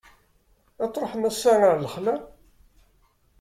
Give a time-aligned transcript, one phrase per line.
[0.83, 2.15] Ad truḥem ass-a ɣer lexla?